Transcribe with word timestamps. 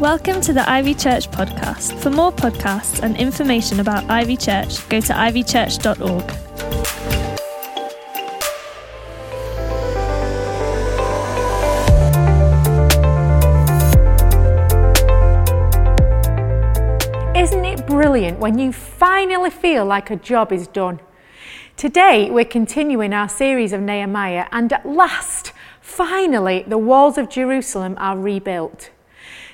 Welcome 0.00 0.40
to 0.40 0.54
the 0.54 0.66
Ivy 0.66 0.94
Church 0.94 1.30
podcast. 1.30 1.92
For 2.00 2.08
more 2.08 2.32
podcasts 2.32 3.02
and 3.02 3.18
information 3.18 3.80
about 3.80 4.08
Ivy 4.08 4.38
Church, 4.38 4.88
go 4.88 4.98
to 4.98 5.12
ivychurch.org. 5.12 6.24
Isn't 17.36 17.64
it 17.66 17.86
brilliant 17.86 18.38
when 18.38 18.58
you 18.58 18.72
finally 18.72 19.50
feel 19.50 19.84
like 19.84 20.10
a 20.10 20.16
job 20.16 20.50
is 20.50 20.66
done? 20.66 21.00
Today, 21.76 22.30
we're 22.30 22.46
continuing 22.46 23.12
our 23.12 23.28
series 23.28 23.74
of 23.74 23.82
Nehemiah, 23.82 24.46
and 24.50 24.72
at 24.72 24.86
last, 24.86 25.52
finally, 25.82 26.64
the 26.66 26.78
walls 26.78 27.18
of 27.18 27.28
Jerusalem 27.28 27.96
are 27.98 28.16
rebuilt. 28.16 28.88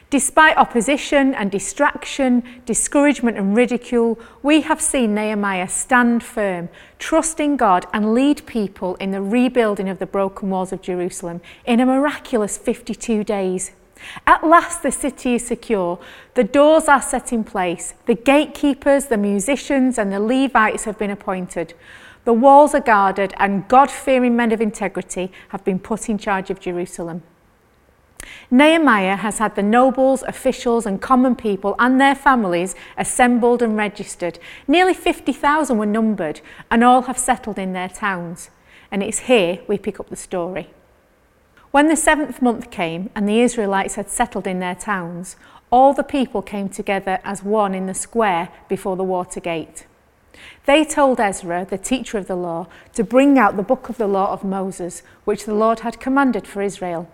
Despite 0.09 0.57
opposition 0.57 1.35
and 1.35 1.51
distraction, 1.51 2.45
discouragement 2.65 3.37
and 3.37 3.57
ridicule, 3.57 4.21
we 4.41 4.61
have 4.61 4.81
seen 4.81 5.17
Nehemiah 5.17 5.67
stand 5.67 6.23
firm, 6.23 6.69
trust 7.01 7.41
in 7.41 7.57
God, 7.57 7.87
and 7.93 8.15
lead 8.15 8.47
people 8.47 8.95
in 8.97 9.11
the 9.11 9.21
rebuilding 9.21 9.89
of 9.89 9.99
the 9.99 10.07
broken 10.07 10.49
walls 10.49 10.73
of 10.73 10.81
Jerusalem 10.81 11.41
in 11.65 11.81
a 11.81 11.87
miraculous 11.87 12.57
52 12.57 13.25
days. 13.25 13.73
At 14.29 14.47
last, 14.47 14.85
the 14.85 14.93
city 14.93 15.35
is 15.35 15.47
secure. 15.47 15.99
The 16.35 16.45
doors 16.45 16.87
are 16.87 17.03
set 17.03 17.33
in 17.33 17.43
place. 17.43 17.95
The 18.07 18.15
gatekeepers, 18.15 19.07
the 19.07 19.17
musicians, 19.17 19.99
and 19.99 20.13
the 20.13 20.21
Levites 20.21 20.85
have 20.85 20.99
been 20.99 21.11
appointed. 21.11 21.75
The 22.25 22.33
walls 22.33 22.75
are 22.75 22.81
guarded, 22.81 23.35
and 23.39 23.67
God 23.67 23.91
fearing 23.91 24.37
men 24.37 24.53
of 24.53 24.61
integrity 24.61 25.33
have 25.49 25.65
been 25.65 25.81
put 25.81 26.09
in 26.09 26.19
charge 26.19 26.49
of 26.51 26.61
Jerusalem. 26.61 27.23
Nehemiah 28.51 29.17
has 29.17 29.39
had 29.39 29.55
the 29.57 29.63
nobles, 29.63 30.23
officials, 30.23 30.87
and 30.87 31.01
common 31.01 31.37
people 31.37 31.75
and 31.79 32.01
their 32.01 32.15
families 32.15 32.75
assembled 32.97 33.63
and 33.63 33.77
registered. 33.77 34.39
Nearly 34.69 34.95
50,000 34.95 35.77
were 35.77 35.87
numbered, 35.87 36.41
and 36.71 36.85
all 36.85 37.03
have 37.03 37.19
settled 37.19 37.59
in 37.59 37.73
their 37.73 37.89
towns. 37.89 38.51
And 38.91 39.03
it's 39.03 39.21
here 39.21 39.61
we 39.67 39.79
pick 39.79 39.99
up 40.01 40.09
the 40.09 40.17
story. 40.17 40.71
When 41.71 41.89
the 41.89 41.97
seventh 41.97 42.41
month 42.41 42.71
came 42.71 43.11
and 43.15 43.29
the 43.29 43.41
Israelites 43.41 43.97
had 43.97 44.09
settled 44.09 44.47
in 44.47 44.61
their 44.61 44.75
towns, 44.75 45.37
all 45.71 45.93
the 45.93 46.05
people 46.05 46.41
came 46.41 46.69
together 46.69 47.19
as 47.25 47.43
one 47.43 47.75
in 47.75 47.87
the 47.87 47.95
square 47.95 48.49
before 48.69 48.97
the 48.97 49.05
water 49.05 49.41
gate. 49.41 49.87
They 50.65 50.85
told 50.85 51.21
Ezra, 51.21 51.67
the 51.69 51.79
teacher 51.79 52.19
of 52.19 52.29
the 52.29 52.37
law, 52.37 52.69
to 52.95 53.05
bring 53.05 53.39
out 53.39 53.57
the 53.57 53.63
book 53.63 53.89
of 53.89 53.99
the 53.99 54.07
law 54.07 54.33
of 54.33 54.45
Moses, 54.45 55.03
which 55.25 55.45
the 55.45 55.55
Lord 55.55 55.81
had 55.81 56.01
commanded 56.01 56.47
for 56.47 56.63
Israel. 56.63 57.09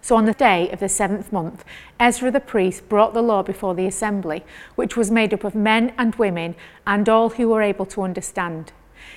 So 0.00 0.16
on 0.16 0.24
the 0.24 0.32
day 0.32 0.70
of 0.70 0.80
the 0.80 0.88
seventh 0.88 1.32
month, 1.32 1.64
Ezra 2.00 2.30
the 2.30 2.40
priest 2.40 2.88
brought 2.88 3.14
the 3.14 3.22
law 3.22 3.42
before 3.42 3.74
the 3.74 3.86
assembly, 3.86 4.44
which 4.74 4.96
was 4.96 5.10
made 5.10 5.34
up 5.34 5.44
of 5.44 5.54
men 5.54 5.92
and 5.98 6.14
women 6.14 6.54
and 6.86 7.08
all 7.08 7.30
who 7.30 7.48
were 7.48 7.62
able 7.62 7.86
to 7.86 8.02
understand. 8.02 8.72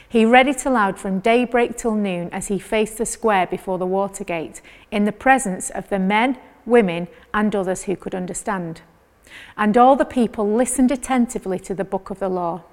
He 0.08 0.26
read 0.26 0.48
it 0.48 0.66
aloud 0.66 1.00
from 1.00 1.20
daybreak 1.20 1.78
till 1.78 1.96
noon 1.96 2.30
as 2.32 2.48
he 2.48 2.60
faced 2.60 2.98
the 2.98 3.06
square 3.06 3.48
before 3.48 3.78
the 3.78 3.86
water 3.86 4.24
gate, 4.24 4.62
in 4.92 5.06
the 5.06 5.12
presence 5.12 5.70
of 5.70 5.90
the 5.90 6.00
men, 6.00 6.38
women, 6.66 7.08
and 7.34 7.56
others 7.56 7.84
who 7.84 7.96
could 7.96 8.16
understand. 8.16 8.82
And 9.56 9.78
all 9.78 9.96
the 9.96 10.06
people 10.06 10.52
listened 10.54 10.92
attentively 10.92 11.60
to 11.60 11.74
the 11.74 11.86
book 11.86 12.10
of 12.10 12.20
the 12.20 12.30
law. 12.30 12.64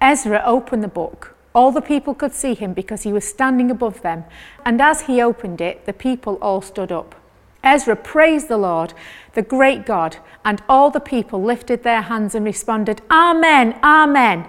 Ezra 0.00 0.42
opened 0.44 0.84
the 0.84 0.88
book 0.88 1.34
all 1.58 1.72
the 1.72 1.80
people 1.80 2.14
could 2.14 2.32
see 2.32 2.54
him 2.54 2.72
because 2.72 3.02
he 3.02 3.12
was 3.12 3.26
standing 3.26 3.68
above 3.68 4.00
them, 4.02 4.24
and 4.64 4.80
as 4.80 5.02
he 5.02 5.20
opened 5.20 5.60
it, 5.60 5.86
the 5.86 5.92
people 5.92 6.38
all 6.40 6.62
stood 6.62 6.92
up. 6.92 7.16
Ezra 7.64 7.96
praised 7.96 8.46
the 8.46 8.56
Lord, 8.56 8.94
the 9.34 9.42
great 9.42 9.84
God, 9.84 10.18
and 10.44 10.62
all 10.68 10.88
the 10.88 11.00
people 11.00 11.42
lifted 11.42 11.82
their 11.82 12.02
hands 12.02 12.36
and 12.36 12.44
responded, 12.44 13.02
Amen, 13.10 13.76
Amen. 13.82 14.46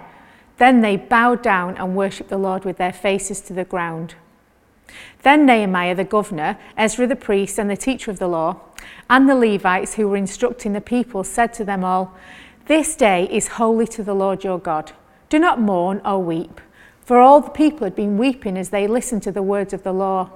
Then 0.59 0.81
they 0.81 0.97
bowed 0.97 1.41
down 1.41 1.77
and 1.77 1.95
worshipped 1.95 2.29
the 2.29 2.37
Lord 2.37 2.63
with 2.63 2.77
their 2.77 2.93
faces 2.93 3.41
to 3.41 3.53
the 3.53 3.65
ground. 3.65 4.13
Then 5.23 5.47
Nehemiah 5.47 5.95
the 5.95 6.03
governor, 6.03 6.59
Ezra 6.77 7.07
the 7.07 7.15
priest, 7.15 7.57
and 7.57 7.71
the 7.71 7.75
teacher 7.75 8.11
of 8.11 8.19
the 8.19 8.27
law, 8.27 8.61
and 9.09 9.27
the 9.27 9.33
Levites 9.33 9.95
who 9.95 10.07
were 10.07 10.15
instructing 10.15 10.73
the 10.73 10.79
people 10.95 11.23
said 11.23 11.55
to 11.55 11.65
them 11.65 11.83
all, 11.83 12.15
This 12.67 12.95
day 12.95 13.27
is 13.31 13.57
holy 13.57 13.87
to 13.87 14.03
the 14.03 14.13
Lord 14.13 14.43
your 14.43 14.59
God. 14.59 14.91
Do 15.29 15.39
not 15.39 15.59
mourn 15.59 16.01
or 16.05 16.21
weep 16.21 16.61
for 17.09 17.19
all 17.19 17.41
the 17.41 17.49
people 17.49 17.85
had 17.85 17.95
been 17.95 18.19
weeping 18.19 18.55
as 18.55 18.69
they 18.69 18.85
listened 18.85 19.23
to 19.23 19.31
the 19.31 19.41
words 19.41 19.73
of 19.73 19.81
the 19.81 19.91
law. 19.91 20.29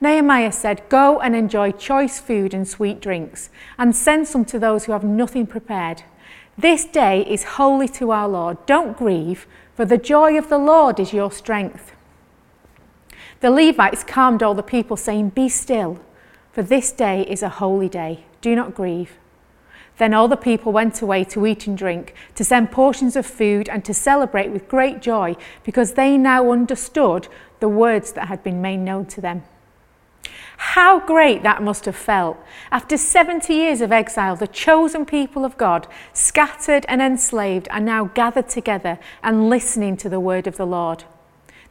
Nehemiah 0.00 0.50
said, 0.50 0.88
Go 0.88 1.20
and 1.20 1.36
enjoy 1.36 1.70
choice 1.70 2.18
food 2.18 2.54
and 2.54 2.66
sweet 2.66 2.98
drinks, 2.98 3.50
and 3.76 3.94
send 3.94 4.26
some 4.26 4.46
to 4.46 4.58
those 4.58 4.86
who 4.86 4.92
have 4.92 5.04
nothing 5.04 5.46
prepared. 5.46 6.02
This 6.56 6.86
day 6.86 7.26
is 7.28 7.58
holy 7.60 7.88
to 7.88 8.10
our 8.10 8.26
Lord. 8.26 8.64
Don't 8.64 8.96
grieve, 8.96 9.46
for 9.74 9.84
the 9.84 9.98
joy 9.98 10.38
of 10.38 10.48
the 10.48 10.56
Lord 10.56 10.98
is 10.98 11.12
your 11.12 11.30
strength. 11.30 11.92
The 13.40 13.50
Levites 13.50 14.02
calmed 14.02 14.42
all 14.42 14.54
the 14.54 14.62
people, 14.62 14.96
saying, 14.96 15.28
Be 15.28 15.50
still, 15.50 16.00
for 16.52 16.62
this 16.62 16.90
day 16.90 17.20
is 17.28 17.42
a 17.42 17.50
holy 17.50 17.90
day. 17.90 18.24
Do 18.40 18.56
not 18.56 18.74
grieve. 18.74 19.18
Then 19.98 20.12
all 20.12 20.28
the 20.28 20.36
people 20.36 20.72
went 20.72 21.00
away 21.00 21.24
to 21.24 21.46
eat 21.46 21.66
and 21.66 21.76
drink, 21.76 22.14
to 22.34 22.44
send 22.44 22.70
portions 22.70 23.16
of 23.16 23.24
food, 23.24 23.68
and 23.68 23.84
to 23.84 23.94
celebrate 23.94 24.50
with 24.50 24.68
great 24.68 25.00
joy, 25.00 25.36
because 25.64 25.94
they 25.94 26.18
now 26.18 26.50
understood 26.50 27.28
the 27.60 27.68
words 27.68 28.12
that 28.12 28.28
had 28.28 28.42
been 28.42 28.60
made 28.60 28.78
known 28.78 29.06
to 29.06 29.20
them. 29.20 29.42
How 30.58 31.00
great 31.00 31.42
that 31.42 31.62
must 31.62 31.84
have 31.84 31.96
felt. 31.96 32.38
After 32.70 32.96
70 32.96 33.52
years 33.54 33.80
of 33.80 33.92
exile, 33.92 34.36
the 34.36 34.46
chosen 34.46 35.04
people 35.04 35.44
of 35.44 35.56
God, 35.56 35.86
scattered 36.12 36.84
and 36.88 37.00
enslaved, 37.02 37.68
are 37.70 37.80
now 37.80 38.06
gathered 38.06 38.48
together 38.48 38.98
and 39.22 39.50
listening 39.50 39.96
to 39.98 40.08
the 40.08 40.20
word 40.20 40.46
of 40.46 40.56
the 40.56 40.66
Lord. 40.66 41.04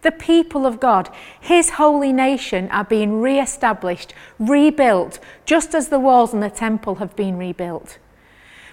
The 0.01 0.11
people 0.11 0.67
of 0.67 0.79
God, 0.79 1.09
His 1.39 1.71
holy 1.71 2.13
nation, 2.13 2.69
are 2.69 2.83
being 2.83 3.21
re 3.21 3.39
established, 3.39 4.13
rebuilt, 4.37 5.19
just 5.45 5.73
as 5.73 5.89
the 5.89 5.99
walls 5.99 6.33
and 6.33 6.43
the 6.43 6.49
temple 6.49 6.95
have 6.95 7.15
been 7.15 7.37
rebuilt. 7.37 7.97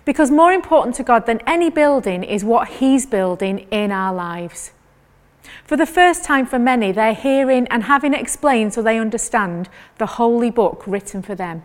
Because 0.04 0.30
more 0.30 0.52
important 0.52 0.96
to 0.96 1.02
God 1.02 1.26
than 1.26 1.40
any 1.46 1.70
building 1.70 2.24
is 2.24 2.44
what 2.44 2.68
He's 2.68 3.06
building 3.06 3.60
in 3.70 3.92
our 3.92 4.12
lives. 4.12 4.72
For 5.64 5.76
the 5.76 5.86
first 5.86 6.24
time 6.24 6.46
for 6.46 6.58
many, 6.58 6.92
they're 6.92 7.14
hearing 7.14 7.66
and 7.68 7.84
having 7.84 8.14
explained 8.14 8.74
so 8.74 8.82
they 8.82 8.98
understand 8.98 9.68
the 9.98 10.06
holy 10.06 10.50
book 10.50 10.84
written 10.86 11.22
for 11.22 11.34
them. 11.34 11.62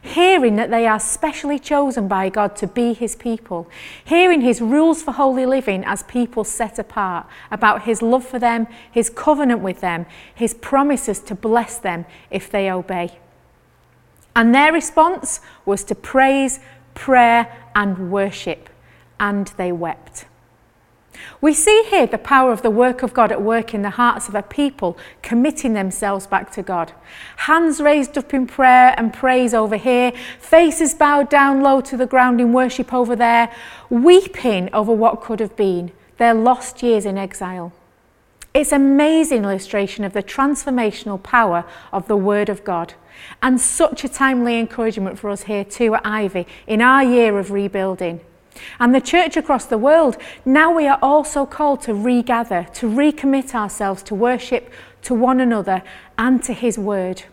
Hearing 0.00 0.56
that 0.56 0.70
they 0.70 0.86
are 0.86 1.00
specially 1.00 1.58
chosen 1.58 2.08
by 2.08 2.28
God 2.28 2.56
to 2.56 2.66
be 2.66 2.92
His 2.92 3.16
people. 3.16 3.68
Hearing 4.04 4.40
His 4.40 4.60
rules 4.60 5.02
for 5.02 5.12
holy 5.12 5.46
living 5.46 5.84
as 5.84 6.02
people 6.04 6.44
set 6.44 6.78
apart, 6.78 7.26
about 7.50 7.82
His 7.82 8.02
love 8.02 8.24
for 8.24 8.38
them, 8.38 8.68
His 8.90 9.10
covenant 9.10 9.60
with 9.60 9.80
them, 9.80 10.06
His 10.34 10.54
promises 10.54 11.20
to 11.20 11.34
bless 11.34 11.78
them 11.78 12.06
if 12.30 12.50
they 12.50 12.70
obey. 12.70 13.18
And 14.34 14.54
their 14.54 14.72
response 14.72 15.40
was 15.64 15.82
to 15.84 15.94
praise, 15.94 16.60
prayer, 16.96 17.46
and 17.76 18.10
worship, 18.10 18.68
and 19.20 19.46
they 19.56 19.70
wept. 19.70 20.24
We 21.40 21.54
see 21.54 21.84
here 21.88 22.06
the 22.06 22.18
power 22.18 22.50
of 22.50 22.62
the 22.62 22.70
work 22.70 23.02
of 23.02 23.14
God 23.14 23.30
at 23.30 23.42
work 23.42 23.74
in 23.74 23.82
the 23.82 23.90
hearts 23.90 24.28
of 24.28 24.34
a 24.34 24.42
people 24.42 24.98
committing 25.22 25.74
themselves 25.74 26.26
back 26.26 26.50
to 26.52 26.62
God. 26.62 26.92
Hands 27.36 27.80
raised 27.80 28.18
up 28.18 28.34
in 28.34 28.46
prayer 28.46 28.94
and 28.96 29.12
praise 29.12 29.54
over 29.54 29.76
here, 29.76 30.12
faces 30.40 30.94
bowed 30.94 31.28
down 31.28 31.62
low 31.62 31.80
to 31.82 31.96
the 31.96 32.06
ground 32.06 32.40
in 32.40 32.52
worship 32.52 32.92
over 32.92 33.14
there, 33.14 33.54
weeping 33.90 34.68
over 34.72 34.92
what 34.92 35.20
could 35.20 35.40
have 35.40 35.56
been 35.56 35.92
their 36.18 36.34
lost 36.34 36.82
years 36.82 37.04
in 37.04 37.18
exile. 37.18 37.72
It's 38.54 38.72
an 38.72 38.80
amazing 38.80 39.44
illustration 39.44 40.04
of 40.04 40.14
the 40.14 40.22
transformational 40.22 41.22
power 41.22 41.64
of 41.92 42.08
the 42.08 42.16
Word 42.16 42.48
of 42.48 42.64
God 42.64 42.94
and 43.42 43.60
such 43.60 44.04
a 44.04 44.08
timely 44.08 44.58
encouragement 44.58 45.18
for 45.18 45.30
us 45.30 45.44
here 45.44 45.64
too 45.64 45.94
at 45.94 46.06
Ivy 46.06 46.46
in 46.66 46.80
our 46.80 47.02
year 47.02 47.38
of 47.38 47.50
rebuilding. 47.50 48.20
And 48.80 48.94
the 48.94 49.00
church 49.00 49.36
across 49.36 49.66
the 49.66 49.78
world, 49.78 50.16
now 50.44 50.74
we 50.74 50.86
are 50.86 50.98
also 51.02 51.44
called 51.46 51.82
to 51.82 51.94
regather, 51.94 52.66
to 52.74 52.88
recommit 52.88 53.54
ourselves 53.54 54.02
to 54.04 54.14
worship 54.14 54.70
to 55.02 55.14
one 55.14 55.40
another 55.40 55.82
and 56.18 56.42
to 56.44 56.52
His 56.52 56.78
Word. 56.78 57.24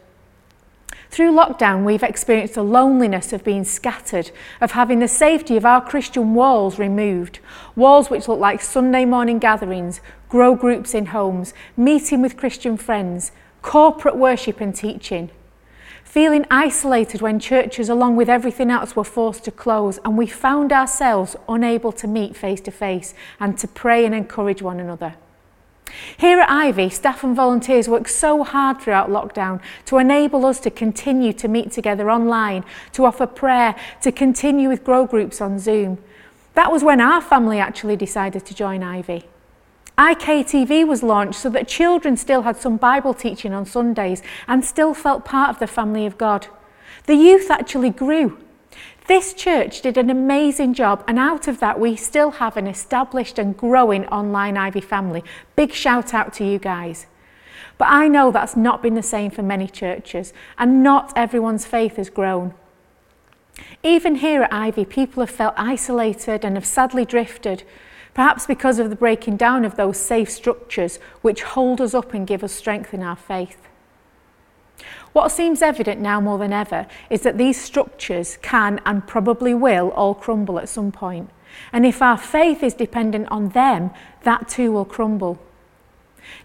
Through 1.10 1.34
lockdown, 1.34 1.84
we've 1.84 2.02
experienced 2.02 2.56
the 2.56 2.64
loneliness 2.64 3.34
of 3.34 3.44
being 3.44 3.64
scattered, 3.64 4.32
of 4.60 4.72
having 4.72 4.98
the 4.98 5.08
safety 5.08 5.58
of 5.58 5.66
our 5.66 5.80
Christian 5.80 6.34
walls 6.34 6.80
removed. 6.80 7.40
Walls 7.76 8.10
which 8.10 8.28
look 8.28 8.40
like 8.40 8.62
Sunday 8.62 9.06
morning 9.06 9.38
gatherings, 9.38 10.02
grow 10.28 10.56
groups 10.56 10.96
in 10.96 11.08
homes, 11.08 11.54
meeting 11.78 12.22
with 12.22 12.36
Christian 12.36 12.78
friends, 12.78 13.32
corporate 13.62 14.16
worship 14.16 14.60
and 14.60 14.76
teaching. 14.76 15.30
Feeling 16.14 16.46
isolated 16.52 17.24
when 17.24 17.40
churches, 17.40 17.90
along 17.90 18.18
with 18.18 18.30
everything 18.30 18.70
else, 18.70 18.96
were 18.96 19.04
forced 19.04 19.46
to 19.46 19.52
close, 19.52 19.98
and 20.06 20.16
we 20.16 20.28
found 20.28 20.72
ourselves 20.72 21.36
unable 21.50 21.92
to 21.94 22.06
meet 22.06 22.38
face 22.38 22.62
to 22.62 22.70
face 22.70 23.16
and 23.40 23.58
to 23.58 23.68
pray 23.68 24.06
and 24.06 24.14
encourage 24.14 24.62
one 24.62 24.80
another. 24.80 25.16
Here 26.16 26.40
at 26.40 26.52
Ivy, 26.52 26.90
staff 26.90 27.24
and 27.24 27.36
volunteers 27.36 27.90
worked 27.90 28.12
so 28.12 28.44
hard 28.44 28.80
throughout 28.80 29.10
lockdown 29.10 29.60
to 29.86 29.98
enable 29.98 30.46
us 30.46 30.60
to 30.60 30.70
continue 30.70 31.34
to 31.34 31.48
meet 31.48 31.72
together 31.72 32.12
online, 32.12 32.64
to 32.92 33.06
offer 33.06 33.26
prayer, 33.26 33.76
to 34.04 34.12
continue 34.12 34.70
with 34.70 34.84
grow 34.84 35.08
groups 35.08 35.42
on 35.42 35.58
Zoom. 35.58 35.98
That 36.54 36.72
was 36.72 36.84
when 36.84 37.02
our 37.02 37.22
family 37.22 37.58
actually 37.58 37.96
decided 37.96 38.46
to 38.46 38.54
join 38.54 38.84
Ivy. 38.84 39.24
IKTV 39.98 40.88
was 40.88 41.04
launched 41.04 41.40
so 41.40 41.50
that 41.50 41.68
children 41.68 42.18
still 42.18 42.42
had 42.42 42.58
some 42.58 42.78
Bible 42.78 43.14
teaching 43.14 43.54
on 43.54 43.66
Sundays 43.66 44.24
and 44.48 44.66
still 44.66 44.94
felt 44.94 45.24
part 45.24 45.50
of 45.52 45.60
the 45.60 45.68
family 45.68 46.06
of 46.06 46.18
God. 46.18 46.48
The 47.06 47.16
youth 47.16 47.52
actually 47.52 47.92
grew. 47.92 48.40
This 49.08 49.34
church 49.34 49.82
did 49.82 49.98
an 49.98 50.10
amazing 50.10 50.74
job, 50.74 51.04
and 51.08 51.20
out 51.20 51.48
of 51.48 51.60
that, 51.60 51.80
we 51.80 51.96
still 51.96 52.32
have 52.32 52.56
an 52.56 52.68
established 52.68 53.38
and 53.38 53.56
growing 53.56 54.08
online 54.08 54.56
Ivy 54.56 54.80
family. 54.82 55.24
Big 55.56 55.74
shout 55.74 56.14
out 56.14 56.34
to 56.36 56.46
you 56.46 56.58
guys. 56.58 57.06
But 57.78 57.90
I 57.90 58.08
know 58.08 58.32
that's 58.32 58.56
not 58.56 58.82
been 58.82 58.96
the 58.96 59.04
same 59.04 59.30
for 59.30 59.44
many 59.44 59.68
churches, 59.68 60.32
and 60.58 60.82
not 60.82 61.12
everyone's 61.18 61.66
faith 61.66 61.98
has 61.98 62.10
grown. 62.10 62.54
Even 63.84 64.16
here 64.16 64.44
at 64.44 64.54
Ivy, 64.54 64.86
people 64.86 65.22
have 65.22 65.30
felt 65.30 65.54
isolated 65.58 66.46
and 66.46 66.56
have 66.56 66.66
sadly 66.66 67.04
drifted, 67.04 67.64
Perhaps 68.14 68.46
because 68.46 68.80
of 68.80 68.90
the 68.90 68.96
breaking 68.96 69.38
down 69.38 69.66
of 69.66 69.76
those 69.76 69.98
safe 69.98 70.30
structures 70.30 70.98
which 71.22 71.42
hold 71.42 71.82
us 71.82 71.94
up 71.94 72.14
and 72.14 72.28
give 72.28 72.44
us 72.44 72.52
strength 72.52 72.94
in 72.94 73.02
our 73.02 73.16
faith. 73.16 73.68
What 75.14 75.30
seems 75.30 75.62
evident 75.62 76.02
now 76.02 76.20
more 76.20 76.38
than 76.38 76.54
ever 76.54 76.88
is 77.10 77.22
that 77.22 77.38
these 77.38 77.60
structures 77.60 78.38
can 78.42 78.82
and 78.86 79.08
probably 79.08 79.54
will 79.54 79.90
all 79.92 80.16
crumble 80.16 80.60
at 80.60 80.70
some 80.70 80.92
point. 80.92 81.30
And 81.72 81.86
if 81.86 82.02
our 82.02 82.18
faith 82.18 82.64
is 82.64 82.74
dependent 82.74 83.28
on 83.30 83.50
them, 83.50 83.92
that 84.24 84.48
too 84.50 84.72
will 84.72 84.86
crumble. 84.86 85.40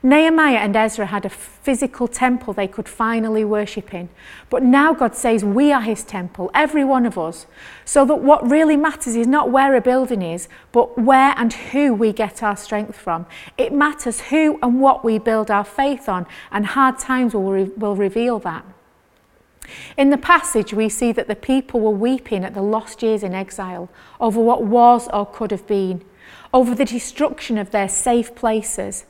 Nehemiah 0.02 0.58
and 0.58 0.76
Ezra 0.76 1.06
had 1.06 1.24
a 1.24 1.28
physical 1.28 2.06
temple 2.06 2.52
they 2.52 2.68
could 2.68 2.88
finally 2.88 3.44
worship 3.44 3.92
in. 3.92 4.08
But 4.48 4.62
now 4.62 4.94
God 4.94 5.16
says 5.16 5.44
we 5.44 5.72
are 5.72 5.80
his 5.80 6.04
temple, 6.04 6.50
every 6.54 6.84
one 6.84 7.04
of 7.04 7.18
us. 7.18 7.46
So 7.84 8.04
that 8.04 8.16
what 8.16 8.48
really 8.48 8.76
matters 8.76 9.16
is 9.16 9.26
not 9.26 9.50
where 9.50 9.74
a 9.74 9.80
building 9.80 10.22
is, 10.22 10.48
but 10.72 10.98
where 10.98 11.34
and 11.36 11.52
who 11.52 11.94
we 11.94 12.12
get 12.12 12.42
our 12.42 12.56
strength 12.56 12.96
from. 12.96 13.26
It 13.56 13.72
matters 13.72 14.20
who 14.20 14.58
and 14.62 14.80
what 14.80 15.04
we 15.04 15.18
build 15.18 15.50
our 15.50 15.64
faith 15.64 16.08
on, 16.08 16.26
and 16.52 16.66
hard 16.66 16.98
times 16.98 17.34
will, 17.34 17.50
re- 17.50 17.70
will 17.76 17.96
reveal 17.96 18.38
that. 18.40 18.64
In 19.96 20.10
the 20.10 20.18
passage, 20.18 20.72
we 20.72 20.88
see 20.88 21.12
that 21.12 21.28
the 21.28 21.36
people 21.36 21.80
were 21.80 21.90
weeping 21.90 22.44
at 22.44 22.54
the 22.54 22.62
lost 22.62 23.02
years 23.02 23.22
in 23.22 23.34
exile 23.34 23.90
over 24.20 24.40
what 24.40 24.64
was 24.64 25.08
or 25.08 25.26
could 25.26 25.50
have 25.50 25.66
been, 25.66 26.02
over 26.54 26.74
the 26.74 26.84
destruction 26.84 27.58
of 27.58 27.70
their 27.70 27.88
safe 27.88 28.34
places 28.34 29.04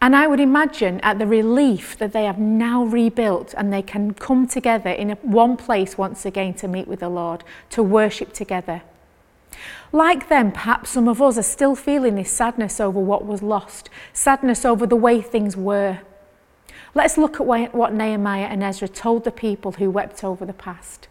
and 0.00 0.14
I 0.14 0.26
would 0.26 0.40
imagine 0.40 1.00
at 1.00 1.18
the 1.18 1.26
relief 1.26 1.98
that 1.98 2.12
they 2.12 2.24
have 2.24 2.38
now 2.38 2.84
rebuilt 2.84 3.52
and 3.56 3.72
they 3.72 3.82
can 3.82 4.14
come 4.14 4.46
together 4.46 4.90
in 4.90 5.10
one 5.22 5.56
place 5.56 5.98
once 5.98 6.24
again 6.24 6.54
to 6.54 6.68
meet 6.68 6.86
with 6.86 7.00
the 7.00 7.08
Lord, 7.08 7.42
to 7.70 7.82
worship 7.82 8.32
together. 8.32 8.82
Like 9.90 10.28
them, 10.28 10.52
perhaps 10.52 10.90
some 10.90 11.08
of 11.08 11.20
us 11.20 11.36
are 11.36 11.42
still 11.42 11.74
feeling 11.74 12.14
this 12.14 12.30
sadness 12.30 12.78
over 12.78 13.00
what 13.00 13.26
was 13.26 13.42
lost, 13.42 13.90
sadness 14.12 14.64
over 14.64 14.86
the 14.86 14.96
way 14.96 15.20
things 15.20 15.56
were. 15.56 16.00
Let's 16.94 17.18
look 17.18 17.40
at 17.40 17.74
what 17.74 17.92
Nehemiah 17.92 18.46
and 18.46 18.62
Ezra 18.62 18.88
told 18.88 19.24
the 19.24 19.32
people 19.32 19.72
who 19.72 19.90
wept 19.90 20.22
over 20.22 20.46
the 20.46 20.52
past. 20.52 21.08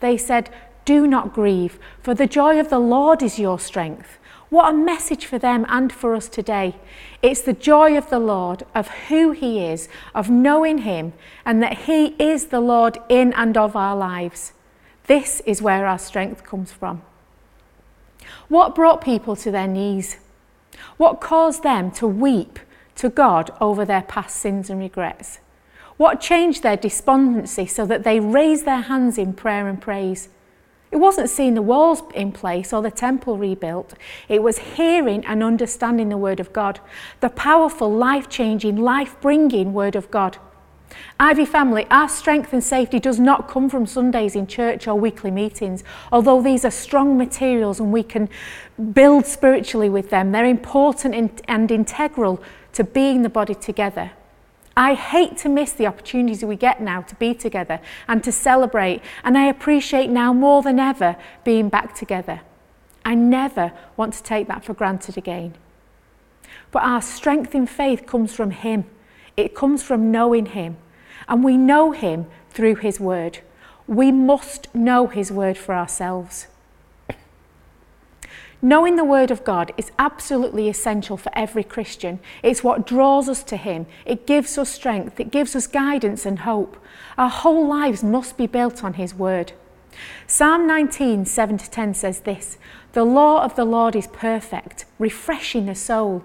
They 0.00 0.16
said, 0.16 0.50
Do 0.84 1.06
not 1.06 1.34
grieve, 1.34 1.78
for 2.00 2.14
the 2.14 2.26
joy 2.26 2.58
of 2.58 2.70
the 2.70 2.78
Lord 2.78 3.22
is 3.22 3.38
your 3.38 3.58
strength. 3.58 4.18
What 4.50 4.72
a 4.72 4.76
message 4.76 5.26
for 5.26 5.38
them 5.38 5.64
and 5.68 5.92
for 5.92 6.14
us 6.14 6.28
today. 6.28 6.76
It's 7.22 7.40
the 7.40 7.52
joy 7.52 7.96
of 7.96 8.10
the 8.10 8.18
Lord, 8.18 8.64
of 8.74 8.88
who 9.08 9.32
He 9.32 9.64
is, 9.64 9.88
of 10.14 10.30
knowing 10.30 10.78
Him, 10.78 11.12
and 11.44 11.62
that 11.62 11.78
He 11.84 12.14
is 12.18 12.46
the 12.46 12.60
Lord 12.60 12.98
in 13.08 13.32
and 13.32 13.56
of 13.56 13.74
our 13.74 13.96
lives. 13.96 14.52
This 15.06 15.40
is 15.46 15.62
where 15.62 15.86
our 15.86 15.98
strength 15.98 16.44
comes 16.44 16.72
from. 16.72 17.02
What 18.48 18.74
brought 18.74 19.02
people 19.02 19.36
to 19.36 19.50
their 19.50 19.66
knees? 19.66 20.18
What 20.96 21.20
caused 21.20 21.62
them 21.62 21.90
to 21.92 22.06
weep 22.06 22.58
to 22.96 23.08
God 23.08 23.50
over 23.60 23.84
their 23.84 24.02
past 24.02 24.36
sins 24.36 24.70
and 24.70 24.80
regrets? 24.80 25.40
What 25.96 26.20
changed 26.20 26.62
their 26.62 26.76
despondency 26.76 27.66
so 27.66 27.86
that 27.86 28.04
they 28.04 28.20
raised 28.20 28.64
their 28.64 28.82
hands 28.82 29.18
in 29.18 29.32
prayer 29.32 29.68
and 29.68 29.80
praise? 29.80 30.28
It 30.94 30.98
wasn't 30.98 31.28
seeing 31.28 31.54
the 31.54 31.60
walls 31.60 32.04
in 32.14 32.30
place 32.30 32.72
or 32.72 32.80
the 32.80 32.88
temple 32.88 33.36
rebuilt. 33.36 33.94
It 34.28 34.44
was 34.44 34.58
hearing 34.58 35.26
and 35.26 35.42
understanding 35.42 36.08
the 36.08 36.16
Word 36.16 36.38
of 36.38 36.52
God, 36.52 36.78
the 37.18 37.30
powerful, 37.30 37.92
life 37.92 38.28
changing, 38.28 38.76
life 38.76 39.16
bringing 39.20 39.72
Word 39.72 39.96
of 39.96 40.08
God. 40.12 40.38
Ivy 41.18 41.46
family, 41.46 41.84
our 41.90 42.08
strength 42.08 42.52
and 42.52 42.62
safety 42.62 43.00
does 43.00 43.18
not 43.18 43.48
come 43.48 43.68
from 43.68 43.86
Sundays 43.86 44.36
in 44.36 44.46
church 44.46 44.86
or 44.86 44.94
weekly 44.94 45.32
meetings, 45.32 45.82
although 46.12 46.40
these 46.40 46.64
are 46.64 46.70
strong 46.70 47.18
materials 47.18 47.80
and 47.80 47.92
we 47.92 48.04
can 48.04 48.28
build 48.92 49.26
spiritually 49.26 49.88
with 49.88 50.10
them. 50.10 50.30
They're 50.30 50.44
important 50.44 51.42
and 51.48 51.70
integral 51.72 52.40
to 52.74 52.84
being 52.84 53.22
the 53.22 53.28
body 53.28 53.56
together. 53.56 54.12
I 54.76 54.94
hate 54.94 55.36
to 55.38 55.48
miss 55.48 55.72
the 55.72 55.86
opportunities 55.86 56.44
we 56.44 56.56
get 56.56 56.80
now 56.80 57.02
to 57.02 57.14
be 57.14 57.32
together 57.32 57.80
and 58.08 58.24
to 58.24 58.32
celebrate, 58.32 59.02
and 59.22 59.38
I 59.38 59.46
appreciate 59.46 60.10
now 60.10 60.32
more 60.32 60.62
than 60.62 60.80
ever 60.80 61.16
being 61.44 61.68
back 61.68 61.94
together. 61.94 62.40
I 63.04 63.14
never 63.14 63.72
want 63.96 64.14
to 64.14 64.22
take 64.22 64.48
that 64.48 64.64
for 64.64 64.74
granted 64.74 65.16
again. 65.16 65.54
But 66.72 66.82
our 66.82 67.02
strength 67.02 67.54
in 67.54 67.66
faith 67.66 68.06
comes 68.06 68.34
from 68.34 68.50
Him, 68.50 68.84
it 69.36 69.54
comes 69.54 69.82
from 69.82 70.10
knowing 70.10 70.46
Him, 70.46 70.76
and 71.28 71.44
we 71.44 71.56
know 71.56 71.92
Him 71.92 72.26
through 72.50 72.76
His 72.76 72.98
Word. 72.98 73.38
We 73.86 74.10
must 74.10 74.74
know 74.74 75.06
His 75.06 75.30
Word 75.30 75.56
for 75.56 75.74
ourselves. 75.74 76.48
Knowing 78.64 78.96
the 78.96 79.04
Word 79.04 79.30
of 79.30 79.44
God 79.44 79.70
is 79.76 79.92
absolutely 79.98 80.70
essential 80.70 81.18
for 81.18 81.30
every 81.36 81.62
Christian. 81.62 82.18
It's 82.42 82.64
what 82.64 82.86
draws 82.86 83.28
us 83.28 83.42
to 83.42 83.58
Him, 83.58 83.84
it 84.06 84.26
gives 84.26 84.56
us 84.56 84.70
strength, 84.70 85.20
it 85.20 85.30
gives 85.30 85.54
us 85.54 85.66
guidance 85.66 86.24
and 86.24 86.38
hope. 86.38 86.78
Our 87.18 87.28
whole 87.28 87.68
lives 87.68 88.02
must 88.02 88.38
be 88.38 88.46
built 88.46 88.82
on 88.82 88.94
His 88.94 89.14
Word. 89.14 89.52
Psalm 90.26 90.66
19, 90.66 91.26
7 91.26 91.58
to 91.58 91.70
10 91.70 91.92
says 91.92 92.20
this 92.20 92.56
The 92.94 93.04
law 93.04 93.44
of 93.44 93.54
the 93.54 93.66
Lord 93.66 93.94
is 93.94 94.06
perfect, 94.06 94.86
refreshing 94.98 95.66
the 95.66 95.74
soul. 95.74 96.24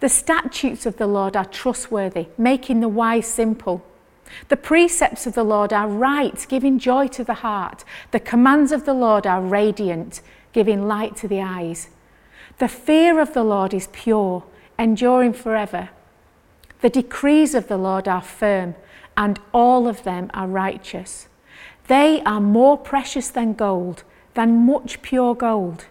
The 0.00 0.10
statutes 0.10 0.84
of 0.84 0.98
the 0.98 1.06
Lord 1.06 1.36
are 1.36 1.46
trustworthy, 1.46 2.26
making 2.36 2.80
the 2.80 2.88
wise 2.88 3.26
simple. 3.26 3.82
The 4.48 4.58
precepts 4.58 5.26
of 5.26 5.32
the 5.32 5.42
Lord 5.42 5.72
are 5.72 5.88
right, 5.88 6.44
giving 6.50 6.78
joy 6.78 7.08
to 7.08 7.24
the 7.24 7.40
heart. 7.40 7.82
The 8.10 8.20
commands 8.20 8.72
of 8.72 8.84
the 8.84 8.92
Lord 8.92 9.26
are 9.26 9.40
radiant, 9.40 10.20
giving 10.58 10.88
light 10.88 11.14
to 11.14 11.28
the 11.28 11.40
eyes. 11.40 11.86
The 12.58 12.66
fear 12.66 13.20
of 13.20 13.32
the 13.32 13.44
Lord 13.44 13.72
is 13.72 13.86
pure, 13.92 14.42
enduring 14.76 15.32
forever. 15.32 15.90
The 16.80 16.90
decrees 16.90 17.54
of 17.54 17.68
the 17.68 17.76
Lord 17.76 18.08
are 18.08 18.20
firm, 18.20 18.74
and 19.16 19.38
all 19.54 19.86
of 19.86 20.02
them 20.02 20.32
are 20.34 20.48
righteous. 20.48 21.28
They 21.86 22.22
are 22.22 22.40
more 22.40 22.76
precious 22.76 23.28
than 23.28 23.52
gold, 23.52 24.02
than 24.34 24.66
much 24.66 25.00
pure 25.00 25.36
gold. 25.36 25.84